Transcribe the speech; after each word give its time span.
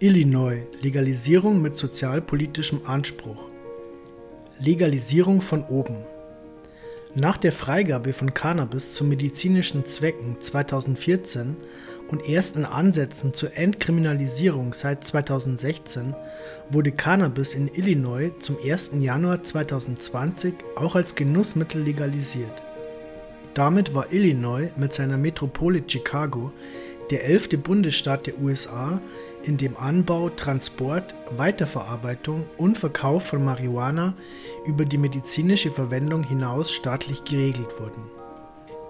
Illinois 0.00 0.60
Legalisierung 0.80 1.60
mit 1.60 1.76
sozialpolitischem 1.76 2.82
Anspruch. 2.86 3.48
Legalisierung 4.60 5.40
von 5.40 5.64
oben. 5.64 5.96
Nach 7.16 7.36
der 7.36 7.50
Freigabe 7.50 8.12
von 8.12 8.32
Cannabis 8.32 8.92
zu 8.92 9.02
medizinischen 9.02 9.86
Zwecken 9.86 10.40
2014 10.40 11.56
und 12.12 12.28
ersten 12.28 12.64
Ansätzen 12.64 13.34
zur 13.34 13.56
Entkriminalisierung 13.56 14.72
seit 14.72 15.04
2016 15.04 16.14
wurde 16.70 16.92
Cannabis 16.92 17.54
in 17.54 17.66
Illinois 17.66 18.30
zum 18.38 18.56
1. 18.64 18.92
Januar 19.00 19.42
2020 19.42 20.54
auch 20.76 20.94
als 20.94 21.16
Genussmittel 21.16 21.82
legalisiert. 21.82 22.62
Damit 23.54 23.92
war 23.92 24.12
Illinois 24.12 24.70
mit 24.76 24.92
seiner 24.92 25.18
Metropole 25.18 25.82
Chicago 25.84 26.52
der 27.10 27.24
elfte 27.24 27.58
Bundesstaat 27.58 28.26
der 28.26 28.38
USA, 28.38 29.00
in 29.42 29.56
dem 29.56 29.76
Anbau, 29.76 30.28
Transport, 30.30 31.14
Weiterverarbeitung 31.36 32.46
und 32.56 32.76
Verkauf 32.76 33.26
von 33.26 33.44
Marihuana 33.44 34.14
über 34.66 34.84
die 34.84 34.98
medizinische 34.98 35.70
Verwendung 35.70 36.22
hinaus 36.22 36.72
staatlich 36.72 37.24
geregelt 37.24 37.80
wurden. 37.80 38.02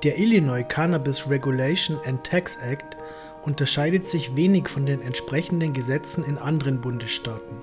Der 0.03 0.19
Illinois 0.19 0.63
Cannabis 0.63 1.29
Regulation 1.29 1.99
and 2.05 2.23
Tax 2.25 2.57
Act 2.57 2.97
unterscheidet 3.43 4.09
sich 4.09 4.37
wenig 4.37 4.69
von 4.69 4.87
den 4.87 5.03
entsprechenden 5.03 5.73
Gesetzen 5.73 6.25
in 6.25 6.39
anderen 6.39 6.81
Bundesstaaten. 6.81 7.57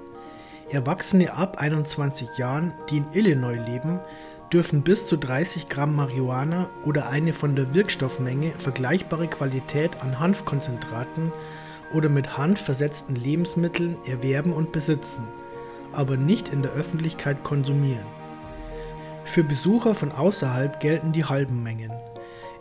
Erwachsene 0.70 1.34
ab 1.34 1.58
21 1.60 2.38
Jahren, 2.38 2.74
die 2.90 2.98
in 2.98 3.06
Illinois 3.14 3.58
leben, 3.68 4.00
dürfen 4.52 4.84
bis 4.84 5.06
zu 5.06 5.18
30 5.18 5.70
Gramm 5.70 5.96
Marihuana 5.96 6.70
oder 6.84 7.10
eine 7.10 7.34
von 7.34 7.56
der 7.56 7.74
Wirkstoffmenge 7.74 8.54
vergleichbare 8.58 9.28
Qualität 9.28 10.02
an 10.02 10.20
Hanfkonzentraten 10.20 11.32
oder 11.94 12.10
mit 12.10 12.38
Hanf 12.38 12.62
versetzten 12.62 13.16
Lebensmitteln 13.16 13.98
erwerben 14.06 14.54
und 14.54 14.72
besitzen, 14.72 15.24
aber 15.94 16.18
nicht 16.18 16.50
in 16.50 16.62
der 16.62 16.72
Öffentlichkeit 16.72 17.44
konsumieren. 17.44 18.06
Für 19.26 19.44
Besucher 19.44 19.96
von 19.96 20.12
außerhalb 20.12 20.80
gelten 20.80 21.12
die 21.12 21.26
halben 21.26 21.64
Mengen. 21.64 21.92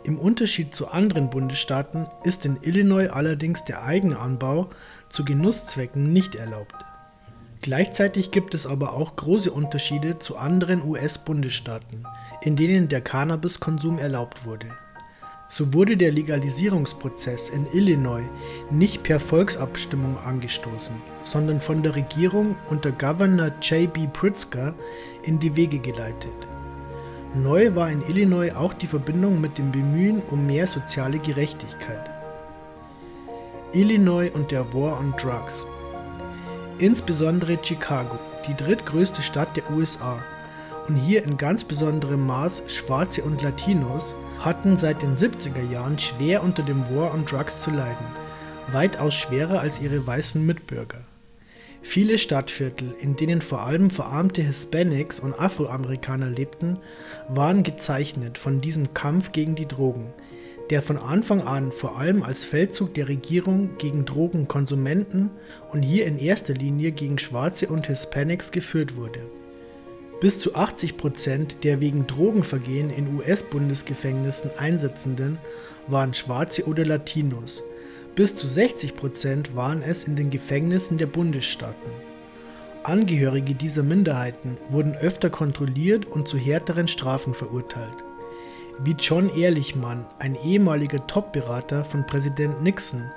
Im 0.03 0.19
Unterschied 0.19 0.75
zu 0.75 0.87
anderen 0.87 1.29
Bundesstaaten 1.29 2.07
ist 2.23 2.45
in 2.45 2.57
Illinois 2.61 3.09
allerdings 3.09 3.63
der 3.63 3.83
Eigenanbau 3.83 4.69
zu 5.09 5.25
Genusszwecken 5.25 6.13
nicht 6.13 6.35
erlaubt. 6.35 6.75
Gleichzeitig 7.65 8.29
gibt 8.29 8.53
es 8.53 8.67
aber 8.67 8.93
auch 8.93 9.15
große 9.15 9.49
Unterschiede 9.49 10.19
zu 10.19 10.37
anderen 10.37 10.83
US-Bundesstaaten, 10.87 12.05
in 12.43 12.55
denen 12.55 12.89
der 12.89 13.01
Cannabiskonsum 13.01 13.97
erlaubt 13.97 14.45
wurde. 14.45 14.67
So 15.49 15.73
wurde 15.73 15.97
der 15.97 16.11
Legalisierungsprozess 16.11 17.49
in 17.49 17.65
Illinois 17.73 18.21
nicht 18.69 19.01
per 19.01 19.19
Volksabstimmung 19.19 20.15
angestoßen, 20.19 20.93
sondern 21.23 21.59
von 21.59 21.81
der 21.81 21.95
Regierung 21.95 22.55
unter 22.69 22.91
Governor 22.91 23.51
J.B. 23.63 24.09
Pritzker 24.13 24.75
in 25.23 25.39
die 25.39 25.55
Wege 25.55 25.79
geleitet. 25.79 26.47
Neu 27.33 27.73
war 27.73 27.89
in 27.89 28.03
Illinois 28.07 28.51
auch 28.51 28.75
die 28.75 28.85
Verbindung 28.85 29.41
mit 29.41 29.57
dem 29.57 29.71
Bemühen 29.71 30.21
um 30.29 30.45
mehr 30.45 30.67
soziale 30.67 31.17
Gerechtigkeit. 31.17 32.11
Illinois 33.73 34.29
und 34.35 34.51
der 34.51 34.71
War 34.71 34.99
on 34.99 35.15
Drugs 35.17 35.65
Insbesondere 36.79 37.57
Chicago, 37.63 38.19
die 38.45 38.53
drittgrößte 38.53 39.23
Stadt 39.23 39.55
der 39.55 39.63
USA 39.71 40.21
und 40.89 40.97
hier 40.97 41.23
in 41.23 41.37
ganz 41.37 41.63
besonderem 41.63 42.25
Maß 42.27 42.63
Schwarze 42.67 43.23
und 43.23 43.41
Latinos, 43.41 44.13
hatten 44.39 44.75
seit 44.75 45.01
den 45.01 45.15
70er 45.15 45.71
Jahren 45.71 45.97
schwer 45.97 46.43
unter 46.43 46.63
dem 46.63 46.83
War 46.93 47.13
on 47.13 47.25
Drugs 47.25 47.61
zu 47.61 47.71
leiden, 47.71 48.05
weitaus 48.73 49.15
schwerer 49.15 49.61
als 49.61 49.79
ihre 49.79 50.05
weißen 50.05 50.45
Mitbürger. 50.45 50.99
Viele 51.81 52.17
Stadtviertel, 52.17 52.93
in 52.99 53.15
denen 53.15 53.41
vor 53.41 53.61
allem 53.61 53.89
verarmte 53.89 54.41
Hispanics 54.41 55.21
und 55.21 55.39
Afroamerikaner 55.39 56.29
lebten, 56.29 56.79
waren 57.29 57.63
gezeichnet 57.63 58.37
von 58.37 58.59
diesem 58.59 58.93
Kampf 58.93 59.31
gegen 59.31 59.55
die 59.55 59.67
Drogen, 59.67 60.11
der 60.69 60.81
von 60.81 60.97
Anfang 60.97 61.41
an 61.41 61.71
vor 61.71 61.99
allem 61.99 62.23
als 62.23 62.43
Feldzug 62.43 62.93
der 62.95 63.07
Regierung 63.07 63.77
gegen 63.77 64.05
Drogenkonsumenten 64.05 65.29
und 65.71 65.81
hier 65.81 66.05
in 66.07 66.17
erster 66.17 66.53
Linie 66.53 66.91
gegen 66.91 67.19
Schwarze 67.19 67.67
und 67.67 67.87
Hispanics 67.87 68.51
geführt 68.51 68.95
wurde. 68.95 69.19
Bis 70.21 70.39
zu 70.39 70.55
80 70.55 70.97
Prozent 70.97 71.63
der 71.63 71.81
wegen 71.81 72.07
Drogenvergehen 72.07 72.89
in 72.89 73.15
US-Bundesgefängnissen 73.17 74.49
Einsitzenden 74.57 75.37
waren 75.87 76.13
Schwarze 76.13 76.65
oder 76.65 76.85
Latinos, 76.85 77.61
bis 78.15 78.35
zu 78.35 78.47
60 78.47 78.95
Prozent 78.95 79.55
waren 79.55 79.83
es 79.83 80.05
in 80.05 80.15
den 80.15 80.31
Gefängnissen 80.31 80.97
der 80.97 81.07
Bundesstaaten. 81.07 81.91
Angehörige 82.83 83.55
dieser 83.55 83.83
Minderheiten 83.83 84.57
wurden 84.69 84.95
öfter 84.95 85.29
kontrolliert 85.29 86.05
und 86.05 86.27
zu 86.27 86.37
härteren 86.37 86.87
Strafen 86.87 87.33
verurteilt 87.33 88.03
wie 88.79 88.95
John 88.99 89.29
Ehrlichmann, 89.29 90.05
ein 90.19 90.35
ehemaliger 90.35 91.05
Top-Berater 91.07 91.85
von 91.85 92.05
Präsident 92.05 92.61
Nixon, 92.61 93.11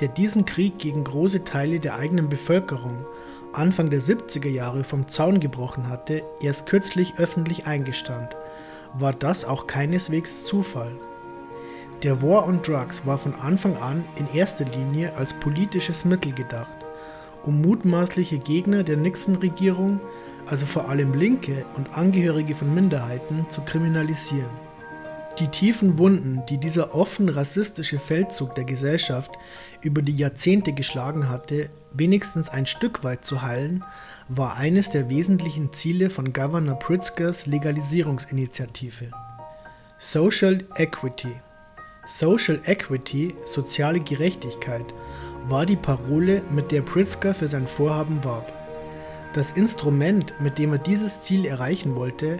der 0.00 0.08
diesen 0.08 0.44
Krieg 0.44 0.78
gegen 0.78 1.04
große 1.04 1.44
Teile 1.44 1.80
der 1.80 1.96
eigenen 1.96 2.28
Bevölkerung 2.28 3.04
Anfang 3.52 3.90
der 3.90 4.00
70er 4.00 4.48
Jahre 4.48 4.84
vom 4.84 5.08
Zaun 5.08 5.40
gebrochen 5.40 5.88
hatte, 5.88 6.22
erst 6.40 6.66
kürzlich 6.66 7.14
öffentlich 7.18 7.66
eingestand, 7.66 8.36
war 8.94 9.12
das 9.12 9.44
auch 9.44 9.66
keineswegs 9.66 10.44
Zufall. 10.44 10.92
Der 12.02 12.22
War 12.22 12.46
on 12.46 12.62
Drugs 12.62 13.06
war 13.06 13.18
von 13.18 13.34
Anfang 13.34 13.76
an 13.78 14.04
in 14.16 14.28
erster 14.32 14.64
Linie 14.64 15.16
als 15.16 15.32
politisches 15.32 16.04
Mittel 16.04 16.32
gedacht, 16.32 16.76
um 17.42 17.60
mutmaßliche 17.60 18.38
Gegner 18.38 18.84
der 18.84 18.98
Nixon-Regierung, 18.98 19.98
also 20.46 20.66
vor 20.66 20.88
allem 20.88 21.14
Linke 21.14 21.64
und 21.74 21.96
Angehörige 21.96 22.54
von 22.54 22.72
Minderheiten, 22.72 23.46
zu 23.48 23.62
kriminalisieren. 23.62 24.67
Die 25.40 25.48
tiefen 25.48 25.98
Wunden, 25.98 26.42
die 26.48 26.58
dieser 26.58 26.94
offen 26.94 27.28
rassistische 27.28 27.98
Feldzug 27.98 28.56
der 28.56 28.64
Gesellschaft 28.64 29.30
über 29.82 30.02
die 30.02 30.16
Jahrzehnte 30.16 30.72
geschlagen 30.72 31.28
hatte, 31.28 31.70
wenigstens 31.92 32.48
ein 32.48 32.66
Stück 32.66 33.04
weit 33.04 33.24
zu 33.24 33.42
heilen, 33.42 33.84
war 34.28 34.56
eines 34.56 34.90
der 34.90 35.08
wesentlichen 35.08 35.72
Ziele 35.72 36.10
von 36.10 36.32
Governor 36.32 36.78
Pritzkers 36.78 37.46
Legalisierungsinitiative. 37.46 39.12
Social 39.98 40.64
Equity 40.76 41.32
Social 42.08 42.58
Equity, 42.64 43.34
soziale 43.44 44.00
Gerechtigkeit, 44.00 44.86
war 45.46 45.66
die 45.66 45.76
Parole, 45.76 46.42
mit 46.50 46.72
der 46.72 46.80
Pritzker 46.80 47.34
für 47.34 47.48
sein 47.48 47.66
Vorhaben 47.66 48.24
warb. 48.24 48.57
Das 49.38 49.52
Instrument, 49.52 50.34
mit 50.40 50.58
dem 50.58 50.72
er 50.72 50.80
dieses 50.80 51.22
Ziel 51.22 51.44
erreichen 51.44 51.94
wollte, 51.94 52.38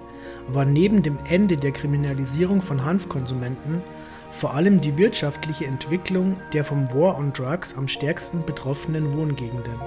war 0.49 0.65
neben 0.65 1.05
dem 1.05 1.17
Ende 1.29 1.57
der 1.57 1.71
Kriminalisierung 1.71 2.61
von 2.61 2.85
Hanfkonsumenten 2.85 3.83
vor 4.33 4.55
allem 4.55 4.81
die 4.81 4.99
wirtschaftliche 4.99 5.67
Entwicklung 5.67 6.39
der 6.53 6.65
vom 6.65 6.93
War 6.93 7.17
on 7.17 7.33
Drugs 7.33 7.79
am 7.79 7.87
stärksten 7.87 8.45
betroffenen 8.45 9.17
Wohngegenden. 9.17 9.81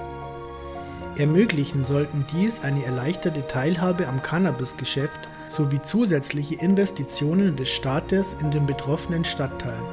Ermöglichen 1.18 1.84
sollten 1.84 2.24
dies 2.32 2.60
eine 2.60 2.82
erleichterte 2.82 3.46
Teilhabe 3.46 4.08
am 4.08 4.22
Cannabisgeschäft 4.22 5.20
sowie 5.50 5.82
zusätzliche 5.82 6.54
Investitionen 6.54 7.56
des 7.56 7.70
Staates 7.70 8.38
in 8.40 8.50
den 8.50 8.64
betroffenen 8.64 9.26
Stadtteilen, 9.26 9.84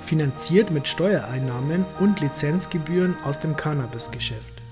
finanziert 0.00 0.70
mit 0.70 0.88
Steuereinnahmen 0.88 1.84
und 2.00 2.22
Lizenzgebühren 2.22 3.16
aus 3.22 3.38
dem 3.38 3.54
Cannabisgeschäft. 3.54 4.63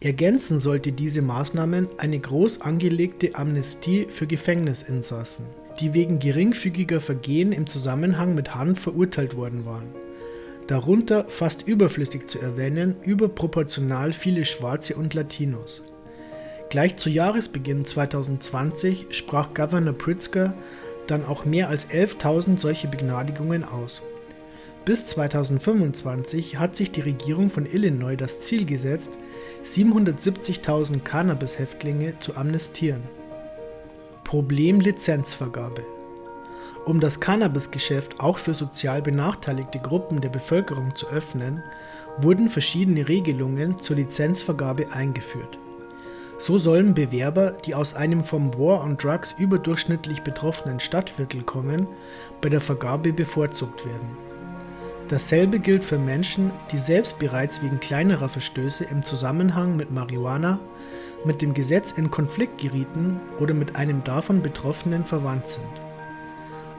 Ergänzen 0.00 0.60
sollte 0.60 0.92
diese 0.92 1.22
Maßnahmen 1.22 1.88
eine 1.98 2.20
groß 2.20 2.60
angelegte 2.60 3.34
Amnestie 3.34 4.06
für 4.08 4.28
Gefängnisinsassen, 4.28 5.44
die 5.80 5.92
wegen 5.92 6.20
geringfügiger 6.20 7.00
Vergehen 7.00 7.50
im 7.50 7.66
Zusammenhang 7.66 8.36
mit 8.36 8.54
Hanf 8.54 8.80
verurteilt 8.80 9.36
worden 9.36 9.66
waren. 9.66 9.88
Darunter 10.68 11.24
fast 11.26 11.66
überflüssig 11.66 12.28
zu 12.28 12.38
erwähnen 12.38 12.94
überproportional 13.02 14.12
viele 14.12 14.44
Schwarze 14.44 14.94
und 14.94 15.14
Latinos. 15.14 15.82
Gleich 16.70 16.96
zu 16.96 17.10
Jahresbeginn 17.10 17.84
2020 17.84 19.06
sprach 19.10 19.52
Governor 19.52 19.94
Pritzker 19.94 20.54
dann 21.08 21.24
auch 21.24 21.44
mehr 21.44 21.70
als 21.70 21.90
11.000 21.90 22.60
solche 22.60 22.86
Begnadigungen 22.86 23.64
aus. 23.64 24.02
Bis 24.88 25.04
2025 25.04 26.56
hat 26.56 26.74
sich 26.74 26.90
die 26.90 27.02
Regierung 27.02 27.50
von 27.50 27.66
Illinois 27.66 28.16
das 28.16 28.40
Ziel 28.40 28.64
gesetzt, 28.64 29.18
770.000 29.62 31.00
Cannabis-Häftlinge 31.00 32.18
zu 32.20 32.38
amnestieren. 32.38 33.02
Problem 34.24 34.80
Lizenzvergabe 34.80 35.84
Um 36.86 37.00
das 37.00 37.20
Cannabisgeschäft 37.20 38.18
auch 38.18 38.38
für 38.38 38.54
sozial 38.54 39.02
benachteiligte 39.02 39.78
Gruppen 39.78 40.22
der 40.22 40.30
Bevölkerung 40.30 40.96
zu 40.96 41.06
öffnen, 41.10 41.62
wurden 42.16 42.48
verschiedene 42.48 43.10
Regelungen 43.10 43.78
zur 43.82 43.96
Lizenzvergabe 43.96 44.90
eingeführt. 44.90 45.58
So 46.38 46.56
sollen 46.56 46.94
Bewerber, 46.94 47.50
die 47.50 47.74
aus 47.74 47.92
einem 47.92 48.24
vom 48.24 48.54
War 48.54 48.82
on 48.82 48.96
Drugs 48.96 49.34
überdurchschnittlich 49.36 50.22
betroffenen 50.22 50.80
Stadtviertel 50.80 51.42
kommen, 51.42 51.86
bei 52.40 52.48
der 52.48 52.62
Vergabe 52.62 53.12
bevorzugt 53.12 53.84
werden. 53.84 54.27
Dasselbe 55.08 55.58
gilt 55.58 55.84
für 55.84 55.98
Menschen, 55.98 56.50
die 56.70 56.78
selbst 56.78 57.18
bereits 57.18 57.62
wegen 57.62 57.80
kleinerer 57.80 58.28
Verstöße 58.28 58.84
im 58.84 59.02
Zusammenhang 59.02 59.76
mit 59.76 59.90
Marihuana 59.90 60.58
mit 61.24 61.42
dem 61.42 61.54
Gesetz 61.54 61.92
in 61.92 62.10
Konflikt 62.10 62.58
gerieten 62.58 63.20
oder 63.40 63.54
mit 63.54 63.76
einem 63.76 64.04
davon 64.04 64.42
Betroffenen 64.42 65.04
verwandt 65.04 65.48
sind. 65.48 65.66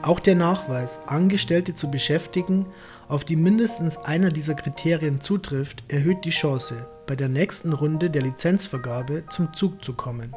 Auch 0.02 0.18
der 0.18 0.34
Nachweis, 0.34 1.00
Angestellte 1.06 1.74
zu 1.74 1.90
beschäftigen, 1.90 2.66
auf 3.08 3.24
die 3.24 3.36
mindestens 3.36 3.98
einer 3.98 4.30
dieser 4.30 4.54
Kriterien 4.54 5.20
zutrifft, 5.20 5.84
erhöht 5.88 6.24
die 6.24 6.30
Chance, 6.30 6.86
bei 7.06 7.16
der 7.16 7.28
nächsten 7.28 7.74
Runde 7.74 8.08
der 8.08 8.22
Lizenzvergabe 8.22 9.24
zum 9.28 9.52
Zug 9.52 9.84
zu 9.84 9.92
kommen. 9.92 10.34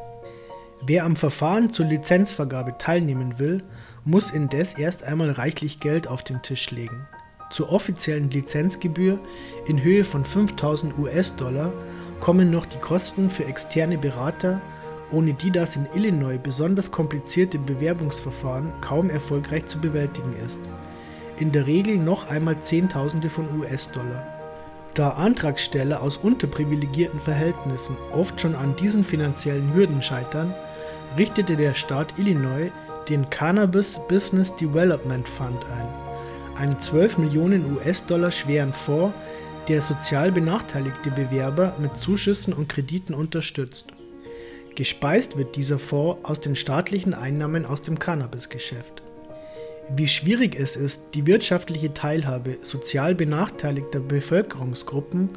Wer 0.85 1.05
am 1.05 1.15
Verfahren 1.15 1.71
zur 1.71 1.85
Lizenzvergabe 1.85 2.77
teilnehmen 2.77 3.39
will, 3.39 3.63
muss 4.03 4.31
indes 4.31 4.73
erst 4.73 5.05
einmal 5.05 5.31
reichlich 5.31 5.79
Geld 5.79 6.09
auf 6.09 6.25
den 6.25 6.41
Tisch 6.41 6.71
legen. 6.71 7.07
Zur 7.53 7.71
offiziellen 7.71 8.31
Lizenzgebühr 8.31 9.19
in 9.67 9.83
Höhe 9.83 10.03
von 10.03 10.25
5000 10.25 10.97
US-Dollar 10.97 11.71
kommen 12.19 12.49
noch 12.49 12.65
die 12.65 12.79
Kosten 12.79 13.29
für 13.29 13.45
externe 13.45 13.99
Berater, 13.99 14.59
ohne 15.11 15.35
die 15.35 15.51
das 15.51 15.75
in 15.75 15.85
Illinois 15.93 16.39
besonders 16.39 16.89
komplizierte 16.89 17.59
Bewerbungsverfahren 17.59 18.73
kaum 18.81 19.11
erfolgreich 19.11 19.67
zu 19.67 19.79
bewältigen 19.79 20.33
ist. 20.43 20.59
In 21.37 21.51
der 21.51 21.67
Regel 21.67 21.97
noch 21.97 22.27
einmal 22.27 22.59
Zehntausende 22.63 23.29
von 23.29 23.45
US-Dollar. 23.59 24.27
Da 24.95 25.09
Antragsteller 25.09 26.01
aus 26.01 26.17
unterprivilegierten 26.17 27.19
Verhältnissen 27.19 27.95
oft 28.15 28.41
schon 28.41 28.55
an 28.55 28.75
diesen 28.77 29.03
finanziellen 29.03 29.75
Hürden 29.75 30.01
scheitern, 30.01 30.55
richtete 31.19 31.55
der 31.55 31.75
Staat 31.75 32.17
Illinois 32.17 32.71
den 33.09 33.29
Cannabis 33.29 33.99
Business 34.07 34.55
Development 34.55 35.29
Fund 35.29 35.63
ein, 35.65 36.02
einen 36.57 36.79
12 36.79 37.17
Millionen 37.17 37.75
US-Dollar 37.75 38.31
schweren 38.31 38.73
Fonds, 38.73 39.13
der 39.67 39.81
sozial 39.81 40.31
benachteiligte 40.31 41.11
Bewerber 41.11 41.75
mit 41.79 41.97
Zuschüssen 41.97 42.53
und 42.53 42.69
Krediten 42.69 43.13
unterstützt. 43.13 43.87
Gespeist 44.75 45.37
wird 45.37 45.55
dieser 45.55 45.79
Fonds 45.79 46.19
aus 46.23 46.41
den 46.41 46.55
staatlichen 46.55 47.13
Einnahmen 47.13 47.65
aus 47.65 47.81
dem 47.81 47.99
Cannabisgeschäft. 47.99 49.03
Wie 49.95 50.07
schwierig 50.07 50.55
es 50.59 50.75
ist, 50.75 51.03
die 51.13 51.27
wirtschaftliche 51.27 51.93
Teilhabe 51.93 52.57
sozial 52.61 53.15
benachteiligter 53.15 53.99
Bevölkerungsgruppen 53.99 55.29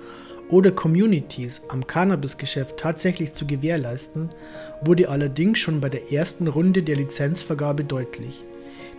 oder 0.48 0.70
Communities 0.70 1.62
am 1.69 1.86
Cannabisgeschäft 1.86 2.76
tatsächlich 2.78 3.34
zu 3.34 3.46
gewährleisten, 3.46 4.30
wurde 4.82 5.08
allerdings 5.08 5.58
schon 5.58 5.80
bei 5.80 5.88
der 5.88 6.12
ersten 6.12 6.46
Runde 6.46 6.82
der 6.82 6.96
Lizenzvergabe 6.96 7.84
deutlich, 7.84 8.44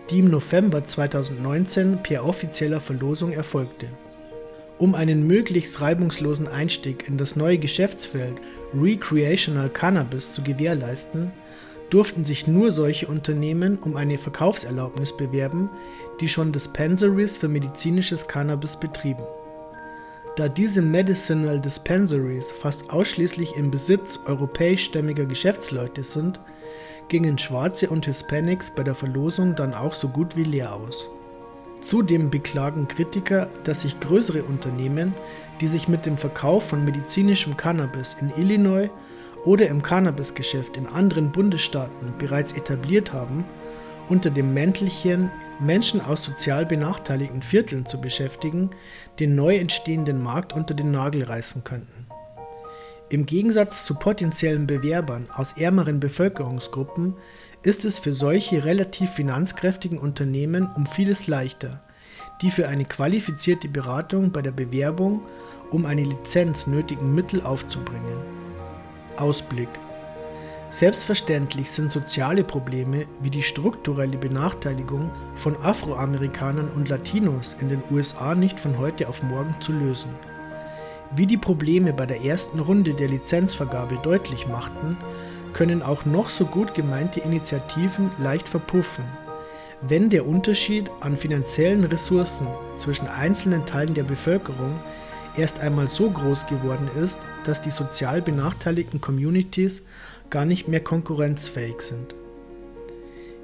die 0.10 0.20
im 0.20 0.30
November 0.30 0.84
2019 0.84 2.04
per 2.04 2.26
offizieller 2.26 2.82
Verlosung 2.82 3.32
erfolgte. 3.32 3.88
Um 4.78 4.94
einen 4.94 5.26
möglichst 5.26 5.82
reibungslosen 5.82 6.48
Einstieg 6.48 7.08
in 7.08 7.18
das 7.18 7.36
neue 7.36 7.58
Geschäftsfeld 7.58 8.36
Recreational 8.74 9.70
Cannabis 9.70 10.34
zu 10.34 10.44
gewährleisten, 10.44 11.32
durften 11.90 12.26
sich 12.26 12.48
nur 12.48 12.72
solche 12.72 13.08
Unternehmen 13.08 13.80
um 13.80 13.96
eine 13.96 14.18
Verkaufserlaubnis 14.18 15.16
bewerben, 15.16 15.70
die 16.20 16.28
schon 16.28 16.52
Dispensaries 16.52 17.38
für 17.38 17.48
medizinisches 17.48 18.28
Cannabis 18.28 18.78
betrieben. 18.78 19.24
Da 20.36 20.48
diese 20.48 20.84
Medicinal 20.84 21.60
Dispensaries 21.60 22.52
fast 22.52 22.92
ausschließlich 22.92 23.56
im 23.56 23.72
Besitz 23.72 24.20
europäischstämmiger 24.26 25.26
Geschäftsleute 25.26 26.04
sind, 26.04 26.40
gingen 27.08 27.38
Schwarze 27.38 27.90
und 27.90 28.06
Hispanics 28.06 28.72
bei 28.72 28.84
der 28.84 28.96
Verlosung 28.96 29.56
dann 29.56 29.74
auch 29.74 29.94
so 29.94 30.10
gut 30.10 30.36
wie 30.36 30.44
leer 30.44 30.74
aus. 30.74 31.08
Zudem 31.86 32.30
beklagen 32.30 32.88
Kritiker, 32.88 33.48
dass 33.64 33.82
sich 33.82 34.00
größere 34.00 34.44
Unternehmen, 34.44 35.14
die 35.62 35.68
sich 35.68 35.88
mit 35.88 36.06
dem 36.06 36.18
Verkauf 36.18 36.68
von 36.68 36.84
medizinischem 36.84 37.56
Cannabis 37.56 38.18
in 38.20 38.32
Illinois 38.36 38.90
oder 39.46 39.68
im 39.68 39.82
Cannabisgeschäft 39.82 40.76
in 40.76 40.88
anderen 40.88 41.32
Bundesstaaten 41.32 42.14
bereits 42.18 42.54
etabliert 42.54 43.14
haben, 43.14 43.46
unter 44.10 44.30
dem 44.30 44.54
Mäntelchen 44.54 45.32
Menschen 45.60 46.02
aus 46.02 46.24
sozial 46.24 46.66
benachteiligten 46.66 47.42
Vierteln 47.42 47.86
zu 47.86 48.00
beschäftigen, 48.00 48.72
den 49.20 49.36
neu 49.36 49.58
entstehenden 49.58 50.22
Markt 50.22 50.54
unter 50.54 50.74
den 50.74 50.92
Nagel 50.92 51.24
reißen 51.24 51.64
könnten. 51.64 52.07
Im 53.10 53.26
Gegensatz 53.26 53.86
zu 53.86 53.96
potenziellen 53.96 54.68
Bewerbern 54.68 55.30
aus 55.34 55.54
ärmeren 55.54 56.02
Bevölkerungsgruppen 56.02 57.14
ist 57.64 57.86
es 57.86 58.00
für 58.00 58.14
solche 58.14 58.66
relativ 58.66 59.12
finanzkräftigen 59.12 59.98
Unternehmen 59.98 60.70
um 60.76 60.86
vieles 60.86 61.28
leichter, 61.28 61.82
die 62.42 62.50
für 62.50 62.68
eine 62.68 62.84
qualifizierte 62.84 63.70
Beratung 63.70 64.34
bei 64.34 64.42
der 64.42 64.52
Bewerbung 64.52 65.22
um 65.72 65.86
eine 65.86 66.04
Lizenz 66.04 66.68
nötigen 66.68 67.16
Mittel 67.16 67.42
aufzubringen. 67.42 68.18
Ausblick 69.16 69.70
Selbstverständlich 70.70 71.72
sind 71.72 71.94
soziale 71.94 72.44
Probleme 72.44 73.06
wie 73.22 73.30
die 73.30 73.42
strukturelle 73.42 74.18
Benachteiligung 74.18 75.10
von 75.36 75.56
Afroamerikanern 75.64 76.68
und 76.76 76.90
Latinos 76.90 77.56
in 77.62 77.70
den 77.70 77.84
USA 77.90 78.36
nicht 78.36 78.60
von 78.60 78.78
heute 78.78 79.08
auf 79.08 79.24
morgen 79.24 79.56
zu 79.62 79.72
lösen. 79.72 80.10
Wie 81.16 81.26
die 81.26 81.38
Probleme 81.38 81.94
bei 81.94 82.06
der 82.06 82.22
ersten 82.22 82.60
Runde 82.60 82.94
der 82.94 83.08
Lizenzvergabe 83.08 83.98
deutlich 84.04 84.48
machten, 84.48 84.98
können 85.54 85.82
auch 85.82 86.06
noch 86.06 86.30
so 86.30 86.46
gut 86.46 86.74
gemeinte 86.74 87.20
Initiativen 87.20 88.12
leicht 88.20 88.48
verpuffen, 88.50 89.06
wenn 89.82 90.10
der 90.10 90.28
Unterschied 90.28 90.90
an 91.00 91.18
finanziellen 91.18 91.84
Ressourcen 91.86 92.48
zwischen 92.78 93.08
einzelnen 93.08 93.66
Teilen 93.66 93.94
der 93.94 94.04
Bevölkerung 94.04 94.80
erst 95.36 95.60
einmal 95.60 95.88
so 95.88 96.10
groß 96.10 96.48
geworden 96.48 96.90
ist, 97.02 97.20
dass 97.46 97.62
die 97.62 97.72
sozial 97.72 98.22
benachteiligten 98.22 99.02
Communities 99.02 99.84
gar 100.30 100.46
nicht 100.46 100.68
mehr 100.68 100.82
konkurrenzfähig 100.82 101.82
sind. 101.82 102.16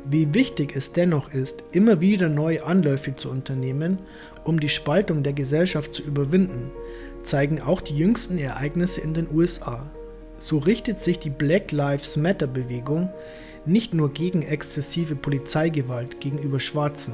Wie 0.05 0.33
wichtig 0.33 0.75
es 0.75 0.91
dennoch 0.91 1.33
ist, 1.33 1.63
immer 1.71 2.01
wieder 2.01 2.27
neue 2.27 2.65
Anläufe 2.65 3.15
zu 3.15 3.29
unternehmen, 3.29 3.99
um 4.43 4.59
die 4.59 4.69
Spaltung 4.69 5.23
der 5.23 5.33
Gesellschaft 5.33 5.93
zu 5.93 6.03
überwinden, 6.03 6.71
zeigen 7.23 7.61
auch 7.61 7.79
die 7.79 7.95
jüngsten 7.95 8.37
Ereignisse 8.37 8.99
in 8.99 9.13
den 9.13 9.27
USA. 9.33 9.89
So 10.37 10.57
richtet 10.57 11.01
sich 11.01 11.19
die 11.19 11.29
Black 11.29 11.71
Lives 11.71 12.17
Matter 12.17 12.47
Bewegung 12.47 13.09
nicht 13.65 13.93
nur 13.93 14.11
gegen 14.11 14.41
exzessive 14.41 15.15
Polizeigewalt 15.15 16.19
gegenüber 16.19 16.59
Schwarzen, 16.59 17.13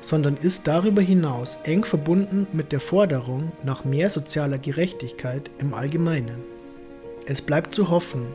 sondern 0.00 0.36
ist 0.36 0.66
darüber 0.66 1.02
hinaus 1.02 1.58
eng 1.62 1.84
verbunden 1.84 2.48
mit 2.52 2.72
der 2.72 2.80
Forderung 2.80 3.52
nach 3.62 3.84
mehr 3.84 4.10
sozialer 4.10 4.58
Gerechtigkeit 4.58 5.48
im 5.58 5.74
Allgemeinen. 5.74 6.42
Es 7.26 7.40
bleibt 7.40 7.72
zu 7.72 7.88
hoffen, 7.88 8.26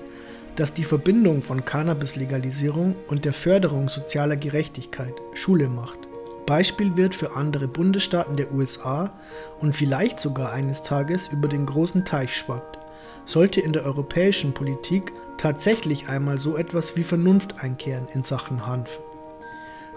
dass 0.61 0.75
die 0.75 0.83
Verbindung 0.83 1.41
von 1.41 1.65
Cannabis-Legalisierung 1.65 2.95
und 3.07 3.25
der 3.25 3.33
Förderung 3.33 3.89
sozialer 3.89 4.35
Gerechtigkeit 4.35 5.15
Schule 5.33 5.67
macht. 5.67 5.97
Beispiel 6.45 6.95
wird 6.95 7.15
für 7.15 7.35
andere 7.35 7.67
Bundesstaaten 7.67 8.35
der 8.35 8.53
USA 8.53 9.11
und 9.57 9.75
vielleicht 9.75 10.19
sogar 10.19 10.51
eines 10.51 10.83
Tages 10.83 11.29
über 11.29 11.47
den 11.47 11.65
großen 11.65 12.05
Teich 12.05 12.37
schwappt 12.37 12.77
sollte 13.25 13.59
in 13.59 13.73
der 13.73 13.85
europäischen 13.85 14.53
Politik 14.53 15.11
tatsächlich 15.37 16.09
einmal 16.09 16.37
so 16.37 16.57
etwas 16.57 16.95
wie 16.95 17.03
Vernunft 17.03 17.63
einkehren 17.63 18.07
in 18.13 18.21
Sachen 18.21 18.67
Hanf. 18.67 18.99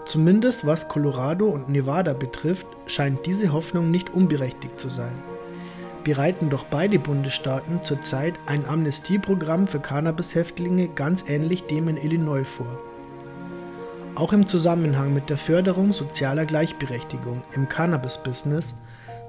Zumindest 0.05 0.65
was 0.65 0.87
Colorado 0.87 1.45
und 1.45 1.69
Nevada 1.69 2.13
betrifft, 2.13 2.65
scheint 2.87 3.27
diese 3.27 3.53
Hoffnung 3.53 3.91
nicht 3.91 4.15
unberechtigt 4.15 4.79
zu 4.79 4.89
sein. 4.89 5.13
Bereiten 6.05 6.51
doch 6.51 6.65
beide 6.65 6.99
Bundesstaaten 6.99 7.83
zurzeit 7.83 8.35
ein 8.45 8.63
Amnestieprogramm 8.65 9.65
für 9.65 9.79
Cannabis-Häftlinge 9.79 10.89
ganz 10.89 11.25
ähnlich 11.27 11.63
dem 11.63 11.87
in 11.87 11.97
Illinois 11.97 12.45
vor. 12.45 12.79
Auch 14.13 14.31
im 14.31 14.45
Zusammenhang 14.45 15.15
mit 15.15 15.31
der 15.31 15.37
Förderung 15.37 15.91
sozialer 15.91 16.45
Gleichberechtigung 16.45 17.41
im 17.53 17.67
Cannabis-Business 17.67 18.75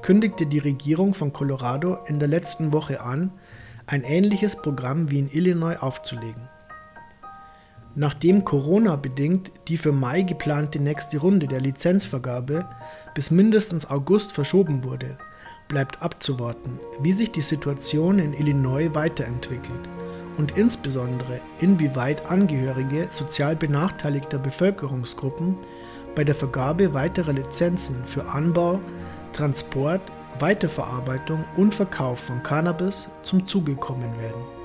kündigte 0.02 0.44
die 0.44 0.58
Regierung 0.58 1.14
von 1.14 1.32
Colorado 1.32 1.96
in 2.08 2.18
der 2.18 2.28
letzten 2.28 2.74
Woche 2.74 3.00
an, 3.00 3.32
ein 3.86 4.04
ähnliches 4.04 4.56
Programm 4.56 5.10
wie 5.10 5.20
in 5.20 5.32
Illinois 5.32 5.78
aufzulegen. 5.80 6.46
Nachdem 7.94 8.44
Corona 8.44 8.96
bedingt 8.96 9.50
die 9.68 9.78
für 9.78 9.92
Mai 9.92 10.20
geplante 10.20 10.78
nächste 10.78 11.16
Runde 11.16 11.46
der 11.46 11.62
Lizenzvergabe 11.62 12.66
bis 13.14 13.30
mindestens 13.30 13.88
August 13.88 14.34
verschoben 14.34 14.84
wurde, 14.84 15.16
bleibt 15.68 16.02
abzuwarten, 16.02 16.78
wie 17.00 17.12
sich 17.12 17.32
die 17.32 17.42
Situation 17.42 18.18
in 18.18 18.32
Illinois 18.32 18.94
weiterentwickelt 18.94 19.88
und 20.36 20.56
insbesondere 20.56 21.40
inwieweit 21.60 22.30
Angehörige 22.30 23.08
sozial 23.10 23.56
benachteiligter 23.56 24.38
Bevölkerungsgruppen 24.38 25.56
bei 26.14 26.24
der 26.24 26.34
Vergabe 26.34 26.94
weiterer 26.94 27.32
Lizenzen 27.32 28.04
für 28.04 28.26
Anbau, 28.26 28.80
Transport 29.32 30.02
Weiterverarbeitung 30.38 31.44
und 31.56 31.74
Verkauf 31.74 32.20
von 32.20 32.42
Cannabis 32.42 33.10
zum 33.22 33.46
Zuge 33.46 33.74
kommen 33.74 34.18
werden 34.20 34.55